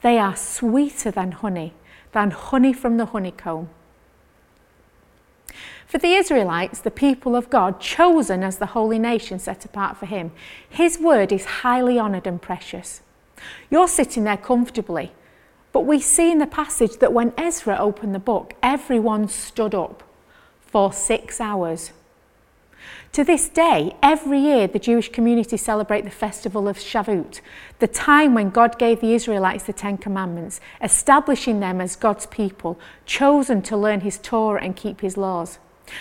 They 0.00 0.16
are 0.16 0.36
sweeter 0.36 1.10
than 1.10 1.32
honey, 1.32 1.74
than 2.12 2.30
honey 2.30 2.72
from 2.72 2.96
the 2.96 3.12
honeycomb. 3.12 3.68
For 5.86 5.98
the 5.98 6.14
Israelites, 6.14 6.80
the 6.80 6.90
people 6.90 7.36
of 7.36 7.50
God, 7.50 7.78
chosen 7.78 8.42
as 8.42 8.56
the 8.56 8.72
holy 8.72 8.98
nation 8.98 9.38
set 9.38 9.66
apart 9.66 9.98
for 9.98 10.06
Him, 10.06 10.32
His 10.66 10.98
word 10.98 11.30
is 11.30 11.60
highly 11.60 11.98
honoured 11.98 12.26
and 12.26 12.40
precious. 12.40 13.02
You're 13.70 13.88
sitting 13.88 14.24
there 14.24 14.36
comfortably. 14.36 15.12
But 15.72 15.86
we 15.86 16.00
see 16.00 16.30
in 16.30 16.38
the 16.38 16.46
passage 16.46 16.98
that 16.98 17.12
when 17.12 17.32
Ezra 17.38 17.76
opened 17.78 18.14
the 18.14 18.18
book, 18.18 18.54
everyone 18.62 19.28
stood 19.28 19.74
up 19.74 20.02
for 20.60 20.92
six 20.92 21.40
hours. 21.40 21.92
To 23.12 23.24
this 23.24 23.48
day, 23.48 23.94
every 24.02 24.38
year 24.38 24.66
the 24.66 24.78
Jewish 24.78 25.10
community 25.10 25.56
celebrate 25.56 26.04
the 26.04 26.10
festival 26.10 26.66
of 26.66 26.78
Shavuot, 26.78 27.40
the 27.78 27.86
time 27.86 28.34
when 28.34 28.50
God 28.50 28.78
gave 28.78 29.00
the 29.00 29.14
Israelites 29.14 29.64
the 29.64 29.72
Ten 29.74 29.98
Commandments, 29.98 30.60
establishing 30.82 31.60
them 31.60 31.80
as 31.80 31.94
God's 31.94 32.26
people, 32.26 32.78
chosen 33.04 33.60
to 33.62 33.76
learn 33.76 34.00
His 34.00 34.18
Torah 34.18 34.62
and 34.62 34.74
keep 34.74 35.02
His 35.02 35.16
laws. 35.16 35.58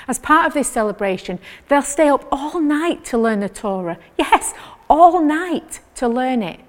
As 0.07 0.19
part 0.19 0.47
of 0.47 0.53
this 0.53 0.69
celebration, 0.69 1.39
they'll 1.67 1.81
stay 1.81 2.07
up 2.07 2.25
all 2.31 2.61
night 2.61 3.03
to 3.05 3.17
learn 3.17 3.41
the 3.41 3.49
Torah. 3.49 3.97
Yes, 4.17 4.53
all 4.89 5.21
night 5.21 5.81
to 5.95 6.07
learn 6.07 6.41
it. 6.41 6.61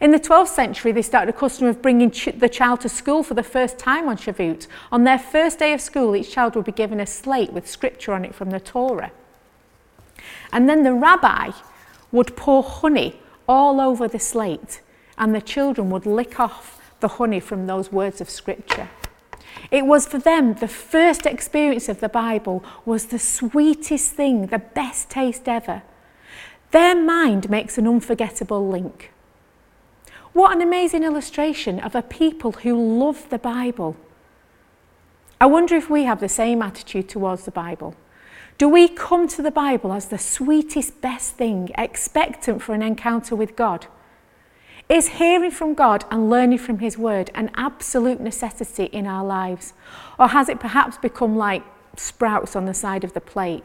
In 0.00 0.10
the 0.10 0.18
12th 0.18 0.48
century, 0.48 0.92
they 0.92 1.02
started 1.02 1.34
a 1.34 1.38
custom 1.38 1.66
of 1.66 1.82
bringing 1.82 2.10
ch- 2.10 2.28
the 2.36 2.48
child 2.48 2.80
to 2.82 2.88
school 2.88 3.22
for 3.22 3.34
the 3.34 3.42
first 3.42 3.78
time 3.78 4.08
on 4.08 4.16
Shavuot. 4.16 4.66
On 4.92 5.04
their 5.04 5.18
first 5.18 5.58
day 5.58 5.72
of 5.72 5.80
school, 5.80 6.14
each 6.14 6.30
child 6.30 6.54
would 6.54 6.64
be 6.64 6.72
given 6.72 7.00
a 7.00 7.06
slate 7.06 7.52
with 7.52 7.68
scripture 7.68 8.12
on 8.12 8.24
it 8.24 8.34
from 8.34 8.50
the 8.50 8.60
Torah. 8.60 9.12
And 10.52 10.68
then 10.68 10.82
the 10.82 10.94
rabbi 10.94 11.52
would 12.12 12.36
pour 12.36 12.62
honey 12.62 13.20
all 13.48 13.80
over 13.80 14.08
the 14.08 14.18
slate, 14.18 14.80
and 15.18 15.34
the 15.34 15.40
children 15.40 15.90
would 15.90 16.06
lick 16.06 16.38
off 16.40 16.80
the 17.00 17.08
honey 17.08 17.40
from 17.40 17.66
those 17.66 17.92
words 17.92 18.20
of 18.20 18.30
scripture. 18.30 18.88
It 19.70 19.86
was 19.86 20.06
for 20.06 20.18
them 20.18 20.54
the 20.54 20.68
first 20.68 21.26
experience 21.26 21.88
of 21.88 22.00
the 22.00 22.08
Bible 22.08 22.64
was 22.84 23.06
the 23.06 23.18
sweetest 23.18 24.12
thing, 24.12 24.46
the 24.46 24.58
best 24.58 25.10
taste 25.10 25.48
ever. 25.48 25.82
Their 26.70 26.94
mind 27.00 27.48
makes 27.50 27.78
an 27.78 27.86
unforgettable 27.86 28.66
link. 28.68 29.12
What 30.36 30.54
an 30.54 30.60
amazing 30.60 31.02
illustration 31.02 31.80
of 31.80 31.94
a 31.94 32.02
people 32.02 32.52
who 32.52 32.98
love 32.98 33.30
the 33.30 33.38
Bible. 33.38 33.96
I 35.40 35.46
wonder 35.46 35.74
if 35.76 35.88
we 35.88 36.04
have 36.04 36.20
the 36.20 36.28
same 36.28 36.60
attitude 36.60 37.08
towards 37.08 37.46
the 37.46 37.50
Bible. 37.50 37.94
Do 38.58 38.68
we 38.68 38.86
come 38.86 39.28
to 39.28 39.40
the 39.40 39.50
Bible 39.50 39.94
as 39.94 40.08
the 40.08 40.18
sweetest, 40.18 41.00
best 41.00 41.36
thing, 41.36 41.70
expectant 41.78 42.60
for 42.60 42.74
an 42.74 42.82
encounter 42.82 43.34
with 43.34 43.56
God? 43.56 43.86
Is 44.90 45.08
hearing 45.08 45.52
from 45.52 45.72
God 45.72 46.04
and 46.10 46.28
learning 46.28 46.58
from 46.58 46.80
His 46.80 46.98
Word 46.98 47.30
an 47.34 47.50
absolute 47.54 48.20
necessity 48.20 48.84
in 48.92 49.06
our 49.06 49.24
lives? 49.24 49.72
Or 50.18 50.28
has 50.28 50.50
it 50.50 50.60
perhaps 50.60 50.98
become 50.98 51.38
like 51.38 51.62
sprouts 51.96 52.54
on 52.54 52.66
the 52.66 52.74
side 52.74 53.04
of 53.04 53.14
the 53.14 53.22
plate 53.22 53.64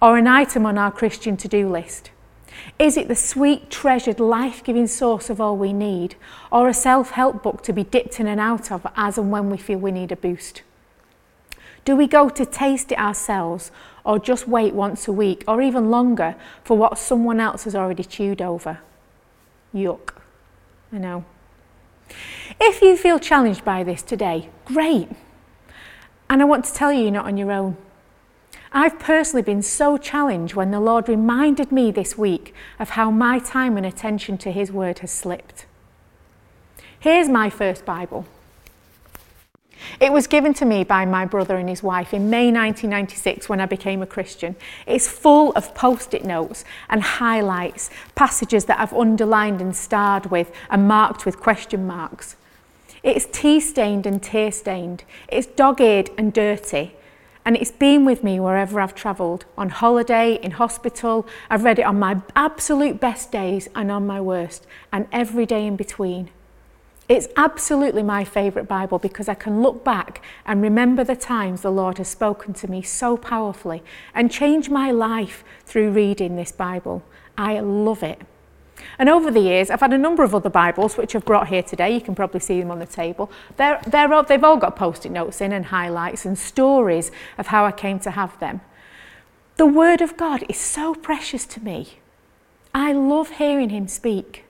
or 0.00 0.16
an 0.16 0.28
item 0.28 0.64
on 0.64 0.78
our 0.78 0.92
Christian 0.92 1.36
to 1.38 1.48
do 1.48 1.68
list? 1.68 2.12
Is 2.78 2.96
it 2.96 3.08
the 3.08 3.14
sweet, 3.14 3.70
treasured, 3.70 4.20
life 4.20 4.62
giving 4.64 4.86
source 4.86 5.30
of 5.30 5.40
all 5.40 5.56
we 5.56 5.72
need, 5.72 6.16
or 6.50 6.68
a 6.68 6.74
self 6.74 7.10
help 7.12 7.42
book 7.42 7.62
to 7.64 7.72
be 7.72 7.84
dipped 7.84 8.20
in 8.20 8.26
and 8.26 8.40
out 8.40 8.70
of 8.72 8.86
as 8.96 9.18
and 9.18 9.30
when 9.30 9.50
we 9.50 9.56
feel 9.56 9.78
we 9.78 9.92
need 9.92 10.12
a 10.12 10.16
boost? 10.16 10.62
Do 11.84 11.94
we 11.94 12.06
go 12.06 12.28
to 12.28 12.46
taste 12.46 12.92
it 12.92 12.98
ourselves, 12.98 13.70
or 14.04 14.18
just 14.18 14.48
wait 14.48 14.74
once 14.74 15.06
a 15.06 15.12
week, 15.12 15.44
or 15.46 15.60
even 15.60 15.90
longer, 15.90 16.34
for 16.62 16.76
what 16.76 16.98
someone 16.98 17.40
else 17.40 17.64
has 17.64 17.74
already 17.74 18.04
chewed 18.04 18.40
over? 18.40 18.78
Yuck. 19.74 20.14
I 20.92 20.98
know. 20.98 21.24
If 22.60 22.80
you 22.82 22.96
feel 22.96 23.18
challenged 23.18 23.64
by 23.64 23.82
this 23.82 24.02
today, 24.02 24.48
great. 24.64 25.08
And 26.30 26.40
I 26.40 26.44
want 26.44 26.64
to 26.66 26.74
tell 26.74 26.92
you, 26.92 27.02
you're 27.02 27.10
not 27.10 27.26
on 27.26 27.36
your 27.36 27.52
own. 27.52 27.76
I've 28.76 28.98
personally 28.98 29.42
been 29.42 29.62
so 29.62 29.96
challenged 29.96 30.54
when 30.54 30.72
the 30.72 30.80
Lord 30.80 31.08
reminded 31.08 31.70
me 31.70 31.92
this 31.92 32.18
week 32.18 32.52
of 32.80 32.90
how 32.90 33.08
my 33.08 33.38
time 33.38 33.76
and 33.76 33.86
attention 33.86 34.36
to 34.38 34.50
His 34.50 34.72
Word 34.72 34.98
has 34.98 35.12
slipped. 35.12 35.64
Here's 36.98 37.28
my 37.28 37.50
first 37.50 37.84
Bible. 37.84 38.26
It 40.00 40.12
was 40.12 40.26
given 40.26 40.54
to 40.54 40.64
me 40.64 40.82
by 40.82 41.04
my 41.04 41.24
brother 41.24 41.56
and 41.56 41.68
his 41.68 41.82
wife 41.82 42.12
in 42.12 42.30
May 42.30 42.46
1996 42.46 43.48
when 43.48 43.60
I 43.60 43.66
became 43.66 44.02
a 44.02 44.06
Christian. 44.06 44.56
It's 44.86 45.06
full 45.06 45.52
of 45.52 45.74
post 45.74 46.14
it 46.14 46.24
notes 46.24 46.64
and 46.88 47.02
highlights, 47.02 47.90
passages 48.16 48.64
that 48.64 48.80
I've 48.80 48.92
underlined 48.92 49.60
and 49.60 49.76
starred 49.76 50.32
with 50.32 50.50
and 50.68 50.88
marked 50.88 51.24
with 51.24 51.38
question 51.38 51.86
marks. 51.86 52.34
It's 53.04 53.26
tea 53.26 53.60
stained 53.60 54.06
and 54.06 54.20
tear 54.20 54.50
stained. 54.50 55.04
It's 55.28 55.46
dog 55.46 55.80
eared 55.80 56.10
and 56.18 56.32
dirty. 56.32 56.94
And 57.44 57.56
it's 57.56 57.70
been 57.70 58.04
with 58.04 58.24
me 58.24 58.40
wherever 58.40 58.80
I've 58.80 58.94
travelled 58.94 59.44
on 59.58 59.68
holiday, 59.68 60.36
in 60.42 60.52
hospital. 60.52 61.26
I've 61.50 61.64
read 61.64 61.78
it 61.78 61.82
on 61.82 61.98
my 61.98 62.22
absolute 62.34 63.00
best 63.00 63.30
days 63.30 63.68
and 63.74 63.90
on 63.90 64.06
my 64.06 64.20
worst, 64.20 64.66
and 64.90 65.06
every 65.12 65.44
day 65.44 65.66
in 65.66 65.76
between. 65.76 66.30
It's 67.06 67.28
absolutely 67.36 68.02
my 68.02 68.24
favourite 68.24 68.66
Bible 68.66 68.98
because 68.98 69.28
I 69.28 69.34
can 69.34 69.60
look 69.60 69.84
back 69.84 70.22
and 70.46 70.62
remember 70.62 71.04
the 71.04 71.16
times 71.16 71.60
the 71.60 71.70
Lord 71.70 71.98
has 71.98 72.08
spoken 72.08 72.54
to 72.54 72.70
me 72.70 72.80
so 72.80 73.18
powerfully 73.18 73.82
and 74.14 74.32
changed 74.32 74.70
my 74.70 74.90
life 74.90 75.44
through 75.66 75.90
reading 75.90 76.36
this 76.36 76.50
Bible. 76.50 77.02
I 77.36 77.60
love 77.60 78.02
it. 78.02 78.22
And 78.98 79.08
over 79.08 79.30
the 79.30 79.40
years, 79.40 79.70
I've 79.70 79.80
had 79.80 79.92
a 79.92 79.98
number 79.98 80.22
of 80.22 80.34
other 80.34 80.50
Bibles 80.50 80.96
which 80.96 81.14
I've 81.14 81.24
brought 81.24 81.48
here 81.48 81.62
today. 81.62 81.94
You 81.94 82.00
can 82.00 82.14
probably 82.14 82.40
see 82.40 82.60
them 82.60 82.70
on 82.70 82.78
the 82.78 82.86
table. 82.86 83.30
They're, 83.56 83.80
they're 83.86 84.12
all, 84.12 84.22
they've 84.22 84.42
all 84.42 84.56
got 84.56 84.76
post 84.76 85.06
it 85.06 85.12
notes 85.12 85.40
in 85.40 85.52
and 85.52 85.66
highlights 85.66 86.24
and 86.24 86.38
stories 86.38 87.10
of 87.38 87.48
how 87.48 87.64
I 87.64 87.72
came 87.72 87.98
to 88.00 88.12
have 88.12 88.38
them. 88.40 88.60
The 89.56 89.66
Word 89.66 90.00
of 90.00 90.16
God 90.16 90.44
is 90.48 90.58
so 90.58 90.94
precious 90.94 91.44
to 91.46 91.60
me. 91.60 91.98
I 92.74 92.92
love 92.92 93.30
hearing 93.30 93.70
Him 93.70 93.86
speak. 93.88 94.44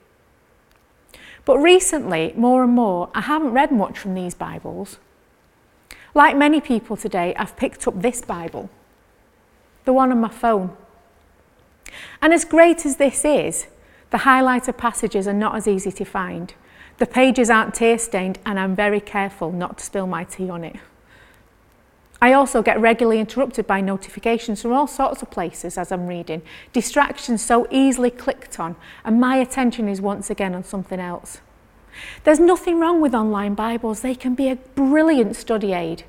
But 1.45 1.59
recently, 1.59 2.33
more 2.35 2.63
and 2.63 2.73
more, 2.73 3.09
I 3.13 3.21
haven't 3.21 3.51
read 3.51 3.71
much 3.71 3.99
from 3.99 4.15
these 4.15 4.33
Bibles. 4.33 4.97
Like 6.15 6.35
many 6.35 6.59
people 6.59 6.97
today, 6.97 7.35
I've 7.35 7.55
picked 7.55 7.87
up 7.87 8.01
this 8.01 8.21
Bible, 8.21 8.69
the 9.83 9.93
one 9.93 10.11
on 10.11 10.21
my 10.21 10.29
phone. 10.29 10.75
And 12.21 12.33
as 12.33 12.45
great 12.45 12.85
as 12.85 12.95
this 12.95 13.23
is, 13.23 13.67
the 14.15 14.21
highlighted 14.21 14.77
passages 14.77 15.27
are 15.27 15.33
not 15.33 15.57
as 15.57 15.67
easy 15.67 15.91
to 15.91 16.05
find. 16.05 16.53
The 16.99 17.05
pages 17.05 17.49
aren't 17.49 17.73
tear 17.73 17.97
stained, 17.97 18.39
and 18.45 18.57
I'm 18.57 18.73
very 18.73 19.01
careful 19.01 19.51
not 19.51 19.79
to 19.79 19.83
spill 19.83 20.07
my 20.07 20.23
tea 20.23 20.49
on 20.49 20.63
it. 20.63 20.77
I 22.21 22.31
also 22.31 22.61
get 22.61 22.79
regularly 22.79 23.19
interrupted 23.19 23.67
by 23.67 23.81
notifications 23.81 24.61
from 24.61 24.71
all 24.71 24.87
sorts 24.87 25.21
of 25.21 25.31
places 25.31 25.77
as 25.77 25.91
I'm 25.91 26.07
reading, 26.07 26.43
distractions 26.71 27.43
so 27.43 27.67
easily 27.69 28.09
clicked 28.09 28.57
on, 28.57 28.77
and 29.03 29.19
my 29.19 29.35
attention 29.35 29.89
is 29.89 29.99
once 29.99 30.29
again 30.29 30.55
on 30.55 30.63
something 30.63 31.01
else. 31.01 31.41
There's 32.23 32.39
nothing 32.39 32.79
wrong 32.79 33.01
with 33.01 33.13
online 33.13 33.53
Bibles, 33.53 33.99
they 33.99 34.15
can 34.15 34.33
be 34.33 34.47
a 34.47 34.55
brilliant 34.55 35.35
study 35.35 35.73
aid. 35.73 36.05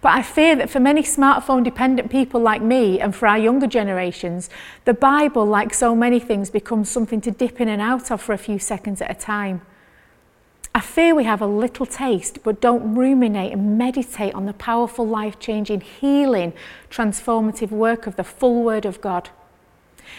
But 0.00 0.12
I 0.12 0.22
fear 0.22 0.56
that 0.56 0.70
for 0.70 0.80
many 0.80 1.02
smartphone 1.02 1.64
dependent 1.64 2.10
people 2.10 2.40
like 2.40 2.62
me 2.62 3.00
and 3.00 3.14
for 3.14 3.26
our 3.26 3.38
younger 3.38 3.66
generations, 3.66 4.50
the 4.84 4.94
Bible, 4.94 5.44
like 5.46 5.74
so 5.74 5.94
many 5.96 6.20
things, 6.20 6.50
becomes 6.50 6.88
something 6.88 7.20
to 7.22 7.30
dip 7.30 7.60
in 7.60 7.68
and 7.68 7.82
out 7.82 8.10
of 8.10 8.20
for 8.20 8.32
a 8.32 8.38
few 8.38 8.58
seconds 8.58 9.00
at 9.00 9.10
a 9.10 9.14
time. 9.14 9.62
I 10.74 10.80
fear 10.80 11.14
we 11.14 11.24
have 11.24 11.40
a 11.40 11.46
little 11.46 11.86
taste 11.86 12.40
but 12.44 12.60
don't 12.60 12.94
ruminate 12.94 13.52
and 13.52 13.78
meditate 13.78 14.34
on 14.34 14.44
the 14.44 14.52
powerful, 14.52 15.06
life 15.06 15.38
changing, 15.38 15.80
healing, 15.80 16.52
transformative 16.90 17.70
work 17.70 18.06
of 18.06 18.16
the 18.16 18.24
full 18.24 18.62
Word 18.62 18.84
of 18.84 19.00
God. 19.00 19.30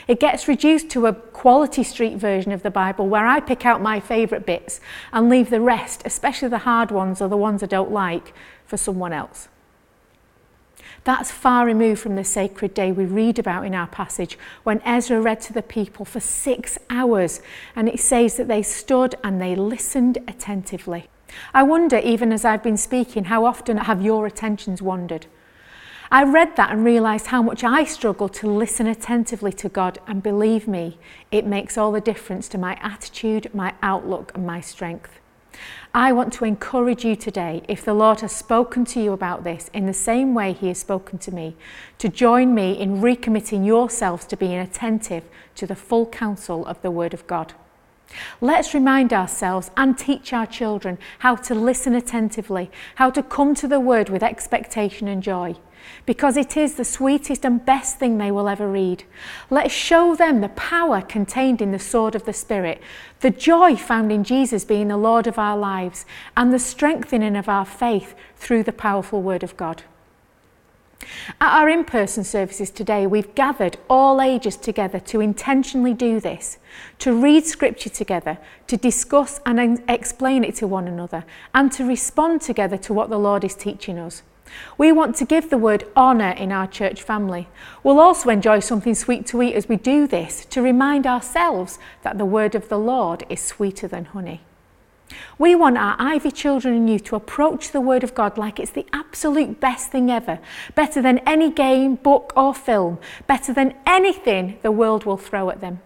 It 0.07 0.19
gets 0.19 0.47
reduced 0.47 0.89
to 0.91 1.05
a 1.05 1.13
quality 1.13 1.83
street 1.83 2.17
version 2.17 2.51
of 2.51 2.63
the 2.63 2.71
Bible 2.71 3.07
where 3.07 3.25
I 3.25 3.39
pick 3.39 3.65
out 3.65 3.81
my 3.81 3.99
favourite 3.99 4.45
bits 4.45 4.79
and 5.11 5.29
leave 5.29 5.49
the 5.49 5.61
rest, 5.61 6.01
especially 6.05 6.49
the 6.49 6.59
hard 6.59 6.91
ones 6.91 7.21
or 7.21 7.27
the 7.27 7.37
ones 7.37 7.63
I 7.63 7.67
don't 7.67 7.91
like, 7.91 8.33
for 8.65 8.77
someone 8.77 9.13
else. 9.13 9.47
That's 11.03 11.31
far 11.31 11.65
removed 11.65 12.01
from 12.01 12.17
the 12.17 12.23
sacred 12.25 12.73
day 12.73 12.91
we 12.91 13.05
read 13.05 13.39
about 13.39 13.65
in 13.65 13.73
our 13.73 13.87
passage 13.87 14.37
when 14.63 14.81
Ezra 14.81 15.21
read 15.21 15.39
to 15.41 15.53
the 15.53 15.61
people 15.61 16.03
for 16.03 16.19
six 16.19 16.77
hours, 16.89 17.41
and 17.75 17.87
it 17.87 17.99
says 17.99 18.35
that 18.35 18.49
they 18.49 18.61
stood 18.61 19.15
and 19.23 19.41
they 19.41 19.55
listened 19.55 20.17
attentively. 20.27 21.07
I 21.53 21.63
wonder, 21.63 21.97
even 21.97 22.31
as 22.31 22.43
I've 22.43 22.63
been 22.63 22.77
speaking, 22.77 23.25
how 23.25 23.45
often 23.45 23.77
have 23.77 24.01
your 24.01 24.25
attentions 24.25 24.81
wandered? 24.81 25.27
I 26.09 26.23
read 26.23 26.55
that 26.55 26.71
and 26.71 26.85
realised 26.85 27.27
how 27.27 27.41
much 27.41 27.65
I 27.65 27.83
struggle 27.83 28.29
to 28.29 28.49
listen 28.49 28.87
attentively 28.87 29.51
to 29.53 29.67
God, 29.67 29.99
and 30.07 30.23
believe 30.23 30.65
me, 30.65 30.97
it 31.31 31.45
makes 31.45 31.77
all 31.77 31.91
the 31.91 31.99
difference 31.99 32.47
to 32.49 32.57
my 32.57 32.77
attitude, 32.81 33.53
my 33.53 33.73
outlook, 33.81 34.31
and 34.33 34.47
my 34.47 34.61
strength. 34.61 35.19
I 35.93 36.13
want 36.13 36.31
to 36.33 36.45
encourage 36.45 37.03
you 37.03 37.17
today, 37.17 37.61
if 37.67 37.83
the 37.83 37.93
Lord 37.93 38.21
has 38.21 38.31
spoken 38.31 38.85
to 38.85 39.01
you 39.01 39.11
about 39.11 39.43
this 39.43 39.69
in 39.73 39.85
the 39.85 39.93
same 39.93 40.33
way 40.33 40.53
He 40.53 40.69
has 40.69 40.77
spoken 40.77 41.17
to 41.19 41.33
me, 41.33 41.57
to 41.97 42.07
join 42.07 42.55
me 42.55 42.71
in 42.79 43.01
recommitting 43.01 43.65
yourselves 43.65 44.25
to 44.27 44.37
being 44.37 44.59
attentive 44.59 45.25
to 45.55 45.67
the 45.67 45.75
full 45.75 46.05
counsel 46.05 46.65
of 46.67 46.81
the 46.83 46.91
Word 46.91 47.13
of 47.13 47.27
God. 47.27 47.53
Let's 48.39 48.73
remind 48.73 49.11
ourselves 49.11 49.71
and 49.75 49.97
teach 49.97 50.31
our 50.31 50.45
children 50.45 50.99
how 51.19 51.35
to 51.35 51.53
listen 51.53 51.93
attentively, 51.95 52.71
how 52.95 53.09
to 53.09 53.21
come 53.21 53.53
to 53.55 53.67
the 53.67 53.81
Word 53.81 54.07
with 54.07 54.23
expectation 54.23 55.09
and 55.09 55.21
joy 55.21 55.57
because 56.05 56.37
it 56.37 56.57
is 56.57 56.75
the 56.75 56.85
sweetest 56.85 57.45
and 57.45 57.65
best 57.65 57.97
thing 57.97 58.17
they 58.17 58.31
will 58.31 58.49
ever 58.49 58.69
read. 58.69 59.03
Let's 59.49 59.73
show 59.73 60.15
them 60.15 60.41
the 60.41 60.49
power 60.49 61.01
contained 61.01 61.61
in 61.61 61.71
the 61.71 61.79
sword 61.79 62.15
of 62.15 62.25
the 62.25 62.33
Spirit, 62.33 62.81
the 63.19 63.29
joy 63.29 63.75
found 63.75 64.11
in 64.11 64.23
Jesus 64.23 64.65
being 64.65 64.87
the 64.87 64.97
Lord 64.97 65.27
of 65.27 65.39
our 65.39 65.57
lives, 65.57 66.05
and 66.35 66.53
the 66.53 66.59
strengthening 66.59 67.35
of 67.35 67.49
our 67.49 67.65
faith 67.65 68.15
through 68.35 68.63
the 68.63 68.73
powerful 68.73 69.21
Word 69.21 69.43
of 69.43 69.57
God. 69.57 69.83
At 71.39 71.61
our 71.61 71.69
in 71.69 71.85
person 71.85 72.23
services 72.23 72.69
today, 72.69 73.05
we've 73.05 73.33
gathered 73.35 73.77
all 73.89 74.19
ages 74.19 74.57
together 74.57 74.99
to 75.01 75.21
intentionally 75.21 75.93
do 75.93 76.19
this, 76.19 76.57
to 76.99 77.13
read 77.13 77.45
Scripture 77.45 77.89
together, 77.89 78.37
to 78.67 78.77
discuss 78.77 79.39
and 79.45 79.83
explain 79.87 80.43
it 80.43 80.55
to 80.55 80.67
one 80.67 80.87
another, 80.87 81.23
and 81.53 81.71
to 81.73 81.85
respond 81.85 82.41
together 82.41 82.77
to 82.77 82.93
what 82.93 83.09
the 83.09 83.19
Lord 83.19 83.43
is 83.43 83.55
teaching 83.55 83.97
us. 83.99 84.23
We 84.77 84.91
want 84.91 85.15
to 85.17 85.25
give 85.25 85.49
the 85.49 85.57
word 85.57 85.85
honour 85.95 86.31
in 86.31 86.51
our 86.51 86.67
church 86.67 87.01
family. 87.01 87.47
We'll 87.83 87.99
also 87.99 88.29
enjoy 88.29 88.59
something 88.59 88.95
sweet 88.95 89.25
to 89.27 89.41
eat 89.41 89.55
as 89.55 89.67
we 89.67 89.75
do 89.75 90.07
this 90.07 90.45
to 90.45 90.61
remind 90.61 91.05
ourselves 91.05 91.79
that 92.03 92.17
the 92.17 92.25
word 92.25 92.55
of 92.55 92.69
the 92.69 92.79
Lord 92.79 93.25
is 93.29 93.41
sweeter 93.41 93.87
than 93.87 94.05
honey. 94.05 94.41
We 95.37 95.55
want 95.55 95.77
our 95.77 95.95
Ivy 95.99 96.31
children 96.31 96.73
and 96.73 96.89
youth 96.89 97.05
to 97.05 97.15
approach 97.15 97.71
the 97.71 97.81
Word 97.81 98.03
of 98.03 98.13
God 98.13 98.37
like 98.37 98.59
it's 98.59 98.71
the 98.71 98.85
absolute 98.91 99.59
best 99.59 99.89
thing 99.91 100.11
ever, 100.11 100.39
better 100.75 101.01
than 101.01 101.19
any 101.19 101.49
game, 101.49 101.95
book, 101.95 102.33
or 102.35 102.53
film, 102.53 102.99
better 103.25 103.53
than 103.53 103.75
anything 103.85 104.59
the 104.63 104.71
world 104.71 105.05
will 105.05 105.17
throw 105.17 105.49
at 105.49 105.61
them. 105.61 105.79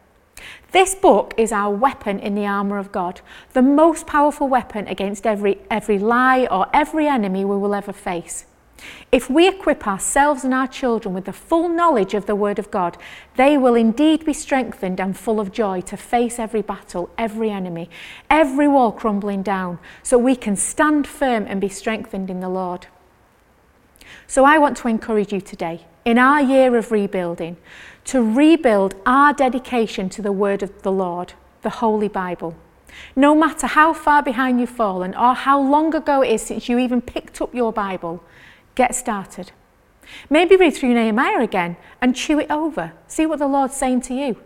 This 0.72 0.96
book 0.96 1.34
is 1.38 1.52
our 1.52 1.74
weapon 1.74 2.20
in 2.20 2.34
the 2.34 2.46
armour 2.46 2.78
of 2.78 2.92
God, 2.92 3.22
the 3.54 3.62
most 3.62 4.08
powerful 4.08 4.48
weapon 4.48 4.88
against 4.88 5.28
every, 5.28 5.60
every 5.70 6.00
lie 6.00 6.48
or 6.50 6.68
every 6.74 7.08
enemy 7.08 7.46
we 7.46 7.58
will 7.58 7.76
ever 7.76 7.94
face. 7.94 8.46
If 9.12 9.30
we 9.30 9.48
equip 9.48 9.86
ourselves 9.86 10.44
and 10.44 10.54
our 10.54 10.68
children 10.68 11.14
with 11.14 11.26
the 11.26 11.34
full 11.34 11.70
knowledge 11.70 12.14
of 12.14 12.26
the 12.26 12.36
Word 12.36 12.60
of 12.60 12.72
God, 12.72 12.98
they 13.36 13.58
will 13.58 13.76
indeed 13.76 14.26
be 14.26 14.34
strengthened 14.34 15.00
and 15.00 15.18
full 15.18 15.40
of 15.40 15.52
joy 15.52 15.82
to 15.82 15.98
face 15.98 16.40
every 16.40 16.62
battle, 16.62 17.10
every 17.18 17.50
enemy, 17.50 17.90
every 18.30 18.68
wall 18.68 18.92
crumbling 18.92 19.44
down, 19.44 19.80
so 20.02 20.18
we 20.18 20.36
can 20.36 20.56
stand 20.56 21.06
firm 21.06 21.46
and 21.48 21.60
be 21.60 21.70
strengthened 21.70 22.30
in 22.30 22.40
the 22.40 22.50
Lord. 22.50 22.88
So 24.28 24.46
I 24.46 24.58
want 24.58 24.78
to 24.78 24.88
encourage 24.88 25.34
you 25.34 25.42
today, 25.42 25.86
in 26.06 26.18
our 26.18 26.42
year 26.42 26.76
of 26.78 26.92
rebuilding, 26.92 27.58
to 28.06 28.22
rebuild 28.22 28.96
our 29.06 29.34
dedication 29.34 30.10
to 30.10 30.22
the 30.22 30.32
Word 30.32 30.64
of 30.64 30.82
the 30.82 30.92
Lord, 30.92 31.34
the 31.62 31.70
Holy 31.70 32.08
Bible. 32.08 32.56
No 33.16 33.36
matter 33.36 33.68
how 33.68 33.94
far 33.94 34.24
behind 34.24 34.60
you've 34.60 34.70
fallen 34.70 35.16
or 35.16 35.34
how 35.34 35.60
long 35.60 35.94
ago 35.96 36.22
it 36.22 36.32
is 36.32 36.42
since 36.42 36.68
you 36.68 36.78
even 36.78 37.02
picked 37.02 37.42
up 37.42 37.54
your 37.54 37.72
Bible, 37.72 38.24
Get 38.76 38.96
started. 38.96 39.52
Maybe 40.30 40.56
read 40.56 40.72
through 40.72 40.94
Nehemiah 40.94 41.42
again 41.42 41.78
and 42.02 42.16
chew 42.16 42.40
it 42.40 42.50
over. 42.50 42.94
See 43.08 43.26
what 43.26 43.40
the 43.40 43.48
Lord's 43.48 43.76
saying 43.76 44.02
to 44.02 44.14
you. 44.14 44.38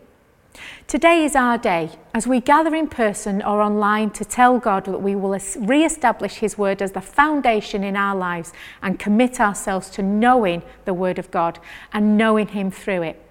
Today 0.88 1.26
is 1.26 1.36
our 1.36 1.58
day 1.58 1.92
as 2.14 2.28
we 2.28 2.40
gather 2.40 2.74
in 2.74 2.88
person 2.88 3.42
or 3.42 3.62
online 3.62 4.12
to 4.12 4.24
tell 4.24 4.58
God 4.58 4.86
that 4.86 5.02
we 5.02 5.16
will 5.16 5.38
re 5.58 5.84
establish 5.84 6.36
His 6.36 6.58
Word 6.58 6.82
as 6.82 6.94
the 6.94 7.02
foundation 7.02 7.84
in 7.84 7.96
our 7.96 8.16
lives 8.16 8.54
and 8.82 8.98
commit 8.98 9.40
ourselves 9.40 9.90
to 9.92 10.02
knowing 10.04 10.64
the 10.86 10.94
Word 10.94 11.20
of 11.20 11.32
God 11.32 11.60
and 11.92 12.18
knowing 12.18 12.48
Him 12.48 12.72
through 12.72 13.02
it. 13.02 13.22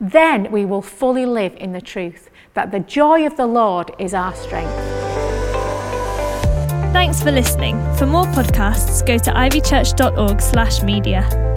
Then 0.00 0.52
we 0.52 0.64
will 0.64 0.82
fully 0.82 1.26
live 1.26 1.54
in 1.56 1.72
the 1.72 1.80
truth 1.80 2.30
that 2.54 2.70
the 2.70 2.80
joy 2.80 3.26
of 3.26 3.36
the 3.36 3.46
Lord 3.46 3.90
is 3.98 4.14
our 4.14 4.34
strength. 4.34 5.17
Thanks 6.98 7.22
for 7.22 7.30
listening. 7.30 7.78
For 7.94 8.06
more 8.06 8.24
podcasts, 8.24 9.06
go 9.06 9.18
to 9.18 9.30
ivychurch.org/media. 9.30 11.47